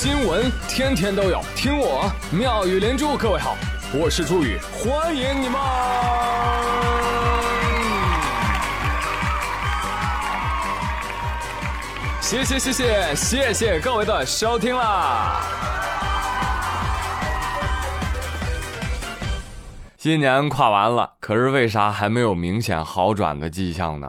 [0.00, 3.16] 新闻天天都有，听我妙语连珠。
[3.16, 3.56] 各位好，
[3.92, 5.60] 我是朱宇，欢迎你们！
[12.20, 15.40] 谢谢谢谢谢谢各位的收听啦！
[19.96, 24.08] 新年跨完了，可是为啥还没有明显好转的迹象呢？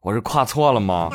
[0.00, 1.10] 我是跨错了吗？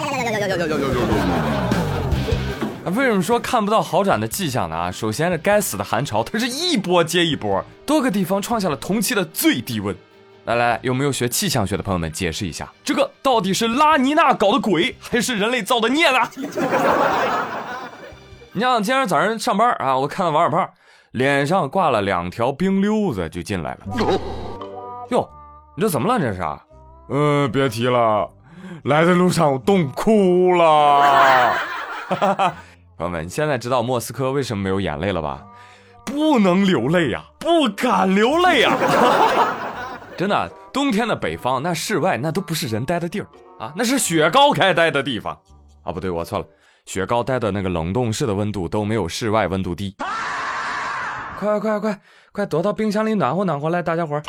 [2.96, 4.76] 为什么说看不到好转的迹象呢？
[4.76, 9.94] 啊，首先这该死的寒潮，它是一波接一波，多个地方创下了同期的最低温。
[10.46, 16.20] 来来，有没有学气象学的朋友们解释一下，这个到底是拉尼娜搞的鬼，还是人类造的孽呢？
[18.54, 20.70] 你像今天早上上班啊，我看到王小胖
[21.12, 23.80] 脸上挂了两条冰溜子就进来了。
[25.10, 25.30] 哟，
[25.76, 26.18] 你这怎么了？
[26.18, 26.42] 这是？
[27.10, 28.30] 嗯，别提了，
[28.86, 31.54] 来的路上我冻哭了。
[32.98, 35.46] 朋友们，你现在知道莫斯科为什么没有眼泪了吧？
[36.04, 38.76] 不能流泪呀，不敢流泪呀！
[40.18, 43.28] 真的，冬天的北方，那室外那都不是人待的地儿
[43.60, 45.38] 啊，那是雪糕该待的地方
[45.84, 45.92] 啊！
[45.92, 46.46] 不对，我错了，
[46.86, 49.96] 雪糕待的那个冷冻室的温度都没有室外温度低。
[51.38, 52.00] 快快快
[52.32, 54.24] 快，躲到冰箱里暖和暖和来，大家伙儿！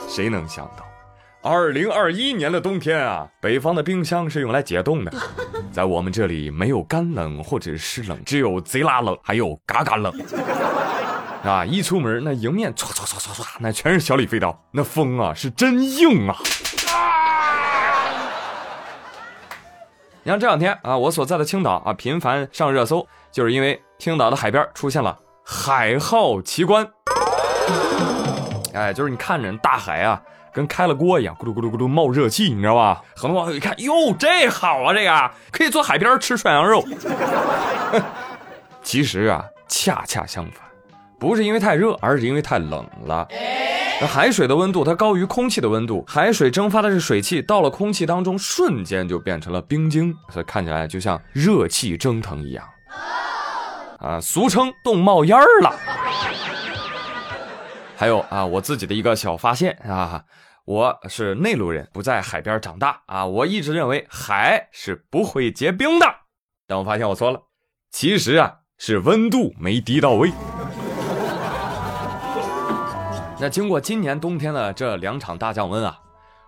[0.06, 0.84] 谁能想到？
[1.46, 5.12] 二零二一年的冬天啊，北方的冰箱是用来解冻的，
[5.70, 10.10] 在我们这里没有干冷或者湿冷，只有贼拉冷，还有嘎嘎冷。
[11.44, 16.34] 啊，一出门那迎面唰唰唰唰唰，那全是小李飞刀，那风啊是真硬啊！
[20.22, 26.88] 你像这两天啊，我所在的青岛啊频繁上热搜，就是因为青岛的海边出现了海号奇观。
[28.72, 30.22] 哎，就是你看着大海啊。
[30.54, 33.02] 跟开了锅一样，咕噜咕噜咕噜冒热气，你知道吧？
[33.16, 36.86] 很多网友一看，哟，这好啊，这个可以坐海边吃涮羊肉。
[38.84, 40.62] 其实啊，恰恰相反，
[41.18, 43.26] 不是因为太热，而是因为太冷了。
[44.00, 52.64] 那海水的温度它高于空气的温度，海水蒸发的是水汽，到了空气当中，瞬间就变成了冰晶，所以看起来就像热气蒸腾一样。
[53.98, 55.74] 啊，俗称冻冒烟儿了。
[57.96, 60.22] 还有啊，我自己的一个小发现啊。
[60.66, 63.26] 我是内陆人，不在海边长大啊！
[63.26, 66.06] 我一直认为海是不会结冰的，
[66.66, 67.38] 但我发现我错了。
[67.90, 70.32] 其实啊，是温度没低到位。
[73.38, 75.98] 那经过今年冬天的这两场大降温啊，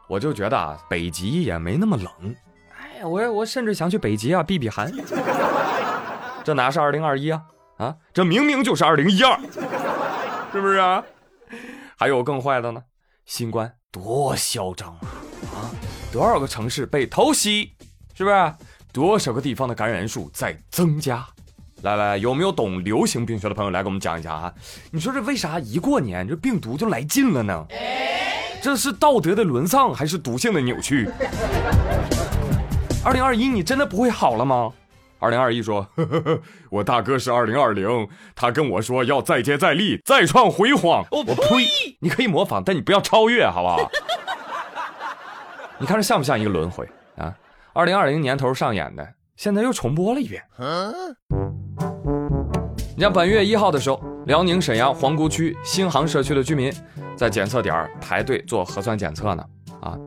[0.09, 2.35] 我就觉得啊，北极也没那么冷。
[2.79, 4.91] 哎呀，我我甚至想去北极啊避避寒。
[6.43, 7.43] 这哪是二零二一啊？
[7.77, 9.39] 啊，这明明就是二零一二，
[10.53, 11.05] 是不是啊？
[11.99, 12.83] 还有更坏的呢，
[13.27, 13.75] 新冠。
[13.97, 15.09] 多嚣张啊！
[15.55, 15.73] 啊，
[16.13, 17.73] 多少个城市被偷袭，
[18.15, 18.55] 是不是？
[18.93, 21.27] 多少个地方的感染人数在增加？
[21.81, 24.53] 来来，有没有懂流行病学的朋友来给我们讲一讲啊？
[24.91, 27.67] 你说这为啥一过年这病毒就来劲了呢？
[28.61, 31.09] 这是道德的沦丧还是毒性的扭曲？
[33.03, 34.71] 二零二一你真的不会好了吗？
[35.19, 36.41] 二零二一说，呵呵呵，
[36.71, 41.05] 我大哥是二零二零，他跟我说要再接再厉，再创辉煌。
[41.11, 41.97] 我呸！
[42.01, 43.91] 你可以模仿，但你不要超越，好不好？
[45.79, 47.35] 你看这像不像一个轮回啊？
[47.73, 49.07] 二零二零年头上演的，
[49.37, 50.43] 现在又重播了一遍。
[52.95, 56.73] 你像本月一号的时候，辽宁沈阳皇姑区新航社区的居民
[57.15, 59.45] 在检测点排队做核酸检测呢。
[59.81, 59.99] 啊，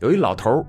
[0.00, 0.64] 有一老头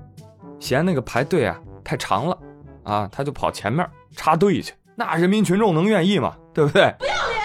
[0.58, 2.38] 嫌那个排队啊太长了。
[2.82, 6.34] 啊，他就跑前面插队去，那人民群众能愿意吗？
[6.52, 6.94] 对不对？
[6.98, 7.40] 不要脸！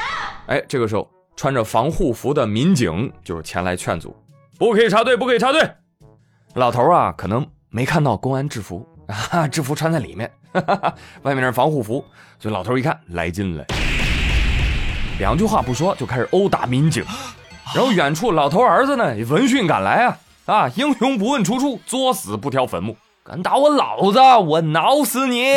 [0.47, 4.15] 哎，这个时候穿着防护服的民警就是前来劝阻，
[4.57, 5.69] 不可以插队，不可以插队。
[6.53, 8.87] 老头啊，可能没看到公安制服
[9.31, 10.31] 啊，制服穿在里面，
[11.23, 12.03] 外面是防护服，
[12.39, 13.65] 所以老头一看来劲了，
[15.19, 17.03] 两句话不说就开始殴打民警。
[17.73, 22.95] 然后远处老头儿子呢闻讯赶来啊啊，英雄不问出处，作死不挑坟墓。
[23.27, 25.45] 敢打我老子，我挠死你！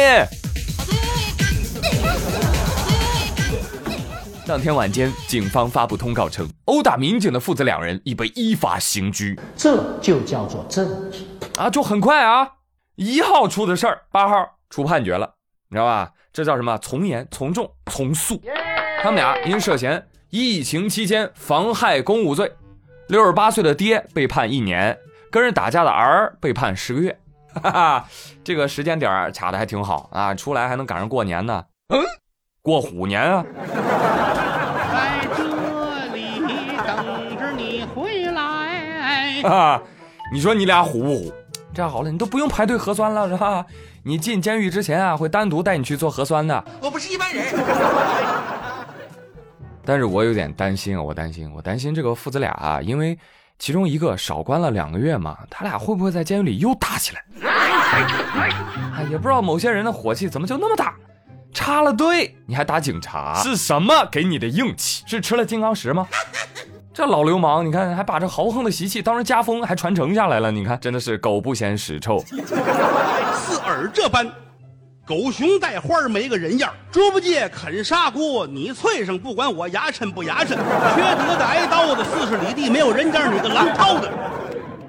[4.48, 9.38] 当天晚间，警方发布通告称，殴打民警的父子两人已被依法刑拘。
[9.54, 11.28] 这就叫做正义
[11.58, 11.68] 啊！
[11.68, 12.52] 就很快啊，
[12.94, 14.34] 一号出的事儿，八号
[14.70, 15.34] 出判决了，
[15.68, 16.12] 你知道吧？
[16.32, 16.78] 这叫什么？
[16.78, 18.40] 从严、从重、从速。
[19.02, 22.50] 他们俩因涉嫌疫情期间妨害公务罪，
[23.08, 24.96] 六十八岁的爹被判一年，
[25.30, 27.20] 跟人打架的儿被判十个月。
[27.60, 28.08] 哈哈，
[28.42, 31.64] 这个时间点卡的还挺好啊，出来还能赶上过年呢。
[31.88, 32.00] 嗯，
[32.62, 33.44] 过虎年啊。
[34.92, 35.44] 在这
[36.14, 36.40] 里
[36.86, 39.42] 等着你回来。
[39.42, 39.80] 啊，
[40.32, 41.32] 你说你俩虎不虎？
[41.74, 43.64] 这样好了，你都不用排队核酸了，是吧？
[44.04, 46.64] 你进监狱之前啊，会单独带你去做核酸的。
[46.80, 47.44] 我不是一般人。
[49.84, 53.18] 但是我有点担心啊，我担心，我担心这个父子俩啊，因为
[53.58, 57.22] 其中一个少关了两个月嘛，他俩会不会在监狱里又打起来？
[57.90, 60.94] 哎，也不知道某些人的火气怎么就那么大，
[61.52, 65.02] 插了队你还打警察，是什么给你的硬气？
[65.06, 66.06] 是吃了金刚石吗？
[66.92, 70.50] 这老流氓，你看还把这豪横的习气当成家风，还传承下来了。
[70.50, 72.18] 你看，真的是狗不嫌屎臭。
[73.34, 74.30] 似尔这般。
[75.06, 80.56] 狗熊带花没个人样猪八戒啃砂锅，你脆生不管我牙碜不牙碜，缺
[81.16, 84.12] 德的挨刀的，四十里地没有人家你个狼掏的。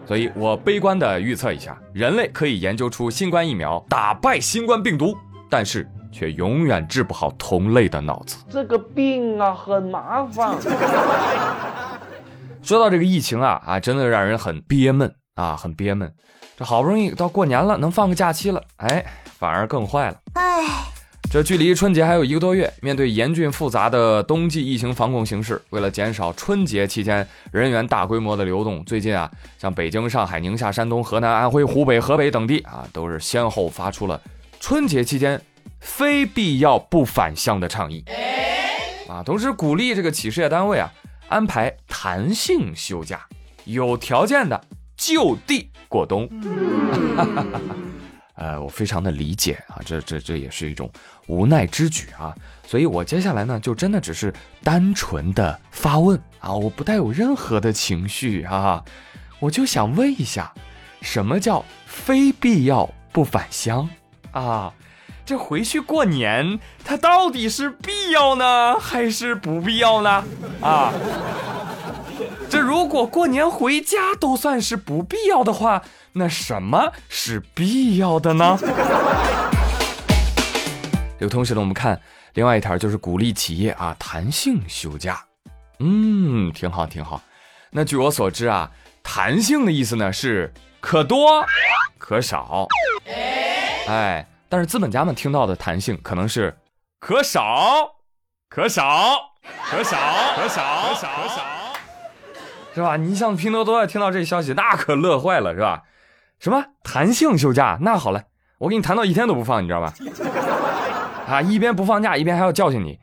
[0.10, 5.16] 所以我悲观的预测一下，人类可以研究出新冠疫苗，打败新冠病毒，
[5.52, 8.38] 但是却永远治不好同类的脑子。
[8.50, 10.58] 这个病啊，很麻烦。
[12.64, 16.12] 说到这个疫情啊啊，真的让人很憋闷啊，很憋闷。
[16.58, 19.06] 这好不容易到过年了，能放个假期了，哎。
[19.38, 20.18] 反而更坏了。
[20.34, 20.66] 唉，
[21.31, 29.30] 这距离春节还有一个多月，面对严峻复杂的冬季疫情防控形势，为了减少春节期间人员大规模的流动，最近啊，
[29.60, 34.20] 像北京、上海、宁夏、山东、河南、安徽、湖北、河北等地啊，都是先后发出了
[34.60, 35.40] 春节期间
[35.80, 38.04] 非必要不返乡的倡议。
[39.08, 40.92] 啊，同时鼓励这个企事业单位啊
[41.28, 43.28] 安排弹性休假，
[43.66, 44.60] 有条件的
[44.98, 46.28] 就地过冬。
[48.39, 50.89] 呃，我非常的理解啊，这这这也是一种
[51.27, 52.33] 无奈之举啊，
[52.65, 54.33] 所以我接下来呢，就真的只是
[54.63, 58.81] 单纯的发问啊，我不带有任何的情绪啊，
[59.41, 60.53] 我就想问一下，
[61.01, 63.89] 什么叫非必要不返乡
[64.31, 64.74] 啊？
[65.25, 70.24] 这回去过年，它到底是必要呢，还是不必要呢？
[70.62, 70.94] 啊？
[72.50, 75.83] 这如果过年回家都算是不必要的话，
[76.14, 78.58] 那什么是必要的呢？
[81.20, 82.00] 有同时呢，我们看
[82.34, 85.24] 另外一条，就是鼓励企业啊弹性休假。
[85.80, 87.22] 嗯，挺好挺好。
[87.72, 88.72] 那据我所知啊，
[89.04, 91.46] 弹性的意思呢是可多
[91.98, 92.68] 可少。
[93.88, 96.58] 哎，但是资本家们听到的弹性可能是
[97.00, 97.96] 可少
[98.50, 99.34] 可少
[99.70, 99.98] 可少
[100.36, 101.42] 可少可少。
[102.74, 102.98] 是吧？
[102.98, 105.84] 你像拼多多听到这消息，那可乐坏了，是吧？
[106.39, 107.77] 什么弹性休假？
[107.81, 108.24] 那好了，
[108.59, 109.94] 我给你谈到一天都不放，你知道吧？
[111.27, 113.00] 啊，一边不放假，一边还要教训你。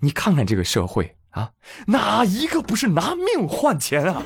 [0.00, 1.50] 你看看这个社会啊，
[1.88, 4.22] 哪一个不是拿命换钱啊？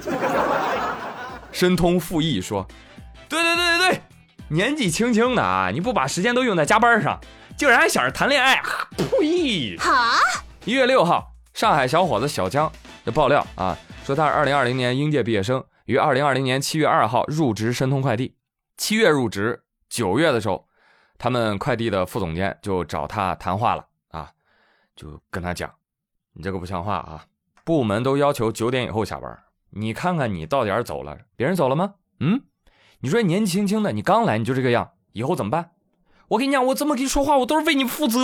[1.52, 2.66] 申通复议说
[3.28, 4.02] ：“对对对对对，
[4.48, 7.18] 年纪轻轻的啊，你不把时间都用在加班上，
[7.56, 8.62] 竟然还想着谈恋爱？
[8.96, 10.12] 呸！”哈，
[10.64, 12.70] 一月六号，上海小伙子小江
[13.04, 13.76] 的爆料啊。
[14.04, 18.34] 说他是二零二零年应届毕业生，于二零二零年七月二号入职申通快递，
[18.80, 20.66] 七月入职，九月的时候，
[21.18, 24.30] 他们快递的副总监就找他谈话了啊，
[24.96, 25.70] 就跟他讲，
[26.32, 27.26] 你这个不像话啊，
[27.62, 29.38] 部门都要求九点以后下班，
[29.68, 31.96] 你看看你到点走了，别人走了吗？
[32.20, 32.40] 嗯，
[33.00, 35.72] 你说年纪轻轻的，你刚来你就这个样，以后怎么办？
[36.28, 38.18] 我跟你讲，我这么跟你说话，我都是为你负责。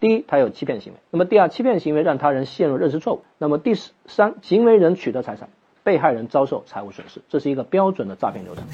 [0.00, 3.74] 第一，他有欺骗行为；那么第二，欺骗行为让他人陷入认识错误；那么第
[4.06, 5.50] 三，行为人取得财产，
[5.84, 8.64] 被害人遭受财务损失，这是一个标准的诈骗流程。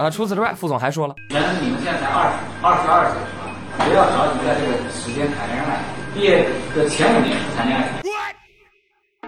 [0.00, 3.52] 啊，除此之外，副总还说了，原来你们现在才二十二十二岁啊，
[3.84, 8.00] 不要着急在这个时间谈恋爱，毕业的前五年谈恋爱。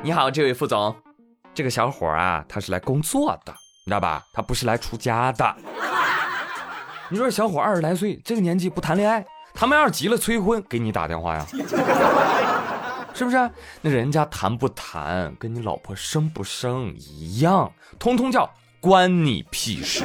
[0.03, 0.97] 你好，这位副总，
[1.53, 3.53] 这个小伙啊，他是来工作的，
[3.85, 4.23] 你知道吧？
[4.33, 5.55] 他不是来出家的。
[7.11, 11.45] 你说小伙二十来岁，这个年纪不谈恋爱，他们要是急了催婚，给你打电话呀？
[13.13, 13.51] 是不是？
[13.83, 18.51] 那人家谈不谈，跟你老婆生不生一样，通通叫
[18.81, 20.03] 关你屁事，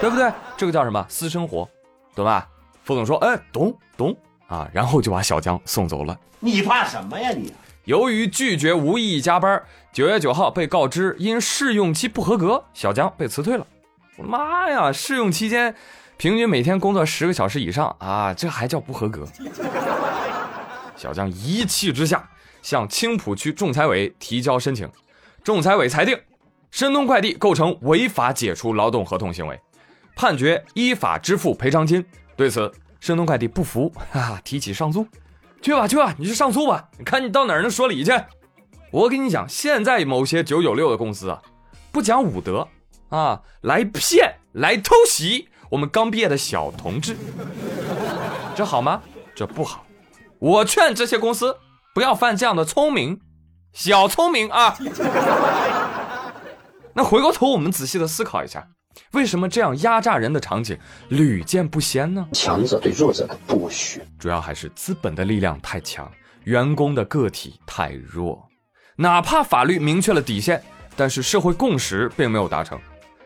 [0.00, 0.32] 对不对？
[0.56, 1.68] 这个叫什么私生活，
[2.14, 2.48] 懂吧？
[2.84, 4.16] 副总说，哎，懂懂
[4.48, 6.18] 啊，然后就把小江送走了。
[6.38, 7.52] 你怕什么呀你？
[7.84, 13.66] 由于拒绝无意义加班，九月九号被告知因试用期不合格，小江被辞退了。
[14.16, 14.92] 我的妈呀！
[14.92, 15.74] 试用期间。
[16.16, 19.26] 平均每天工作十个小时以上啊，这还叫不合格？
[20.94, 22.28] 小江一气之下
[22.60, 24.86] 向青浦区仲裁委提交申请，
[25.42, 26.20] 仲裁委裁定
[26.70, 29.58] 申通快递构成违法解除劳动合同行为，
[30.20, 32.04] 判决依法支付赔偿金。
[32.36, 35.06] 对此，申通快递不服，哈哈，提起上诉。
[35.62, 38.12] 去吧去吧，你去上诉吧，你看你到哪儿能说理去？
[38.90, 41.40] 我跟你讲，现在某些九九六的公司啊，
[41.90, 42.68] 不讲武德
[43.08, 45.48] 啊，来骗来偷袭。
[45.70, 47.16] 我们刚毕业的小同志，
[48.54, 49.00] 这好吗？
[49.34, 49.86] 这不好。
[50.38, 51.56] 我劝这些公司
[51.94, 53.20] 不要犯这样的聪明
[53.72, 54.76] 小聪明啊。
[56.92, 58.68] 那回过头，我们仔细的思考一下，
[59.12, 60.78] 为什么这样压榨人的场景
[61.08, 62.26] 屡见不鲜呢？
[62.32, 66.10] 强者对弱者的剥削，主要还是资本的力量太强，
[66.44, 68.48] 员工的个体太弱。
[68.96, 70.62] 哪怕法律明确了底线，
[70.96, 72.78] 但是社会共识并没有达成，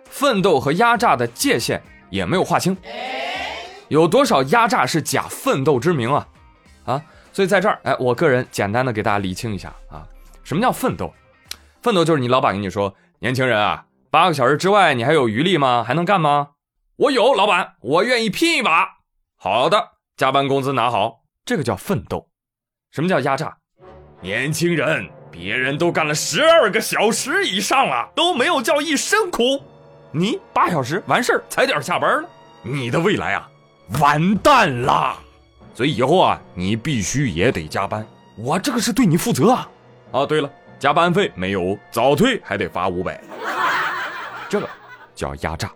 [0.09, 2.77] 奋斗和压榨的界限也没有划清。
[3.89, 6.29] 有多少压榨是假奋斗之名啊？
[6.85, 7.03] 啊！
[7.33, 10.07] 所以在这儿，哎，我个人简单的给大家理清一下啊，
[10.45, 11.13] 什么叫奋斗？
[11.83, 13.85] 奋斗就是你老板跟你说，年轻人啊。
[14.15, 15.83] 八个小时之外，你还有余力吗？
[15.85, 16.51] 还能干吗？
[16.99, 18.87] 我有，老板，我愿意拼一把。
[19.37, 22.29] 好的，加班工资拿好，这个叫奋斗。
[22.93, 23.57] 什么叫压榨？
[24.21, 29.61] 年轻人，别人都干了十二个小时以上了，都没有叫一声苦，
[30.13, 32.29] 你八小时完事儿，踩点下班了，
[32.63, 33.51] 你的未来啊，
[34.01, 35.19] 完蛋啦。
[35.75, 38.07] 所以以后啊，你必须也得加班，
[38.37, 39.69] 我这个是对你负责啊。
[40.13, 43.21] 哦，对了，加班费没有，早退还得罚五百。
[44.49, 44.69] 这个
[45.15, 45.73] 叫压榨。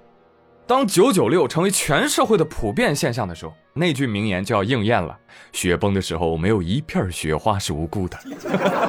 [0.66, 5.18] 当九九六成为全社会的普遍现象的时候，那句名言就要应验了：
[5.52, 8.18] 雪崩的时候，没有一片雪花是无辜的。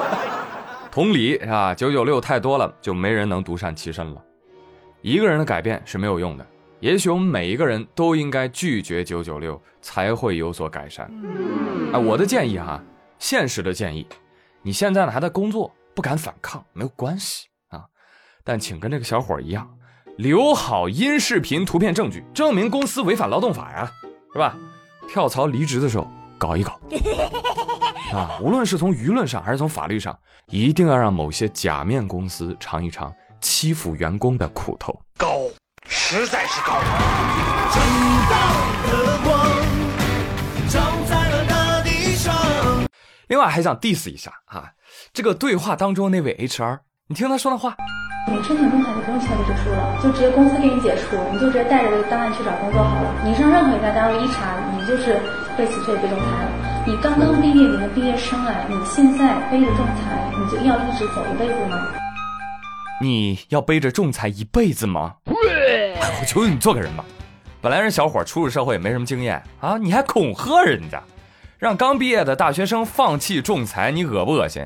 [0.92, 4.22] 同理啊，九九六太多了，就没人能独善其身了。
[5.00, 6.46] 一个人的改变是没有用的，
[6.80, 11.10] 也许我们每一个人都应该拒绝九九六，才会有所改善。
[11.94, 12.82] 哎，我的建议哈，
[13.18, 14.06] 现实的建议，
[14.60, 17.49] 你现在呢还在工作，不敢反抗没有关系。
[18.50, 19.70] 但请跟这个小伙一样，
[20.16, 23.88] 留好音视频图片证据，证明公司违反劳动法呀，
[24.32, 24.56] 是吧？
[25.08, 26.72] 跳槽离职的时候搞一搞
[28.12, 28.40] 啊！
[28.42, 35.00] 无论是从舆论上还是从法律上，一定要让某些假面公司尝一尝欺负员工的苦头。
[35.16, 35.36] 高，
[35.86, 36.72] 实在是高。
[37.72, 37.80] 正
[38.30, 38.34] 道
[38.90, 39.46] 的光
[40.68, 42.34] 照在了大地上
[43.28, 44.72] 另外还想 diss 一下啊，
[45.12, 47.76] 这个对话当中那位 HR，你听他说的话。
[48.28, 53.14] 你申请仲裁就不用签离职书了，就直接公司给你解除，你就直接带着这个档案去找工作好了。
[53.24, 55.18] 你上任何一家单位一查，你就是
[55.56, 56.84] 被辞退、被仲裁了。
[56.86, 61.88] 你刚刚毕业，你的毕业生哎，你现在背着仲裁，你就要一直走一辈子吗？
[63.02, 65.14] 你要背着仲裁一辈子吗？
[65.26, 67.04] 我求求你做个人吧。
[67.60, 71.02] 本来人小伙初入社会没什么经验啊，你还恐吓人家，
[71.58, 74.64] 让刚毕业的大学生放弃仲裁，你恶不恶心？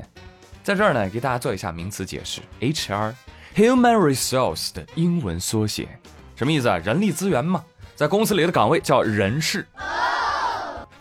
[0.63, 3.13] 在这儿呢，给大家做一下名词解释，HR。
[3.55, 5.87] Human resource 的英文缩写，
[6.35, 6.77] 什么意思啊？
[6.79, 7.63] 人力资源嘛，
[7.95, 9.65] 在公司里的岗位叫人事。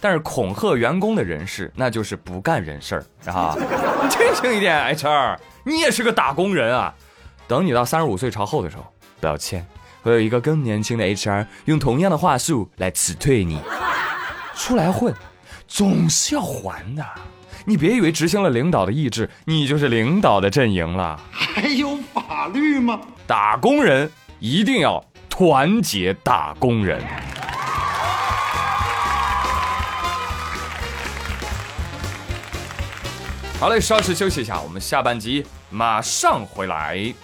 [0.01, 3.57] 但是恐吓员工的人事，那就是不干人事儿啊！
[3.57, 6.95] 你清醒一点，HR，你也是个打工人啊！
[7.49, 8.85] 等你到三十五岁朝后的时候，
[9.19, 9.67] 不要签，
[10.03, 13.61] 会有一个更年轻的 HR 用同样的话术来辞退你。
[14.55, 15.13] 出来混，
[15.67, 17.05] 总是要还的。
[17.67, 21.19] 你别以为执行了领导的意志，你就是领导的阵营了。
[21.31, 23.01] 还有法律吗？
[23.27, 27.03] 打工人一定要团结打工人。
[33.59, 37.15] 好嘞，稍事休息一下，我们下半集马上回来。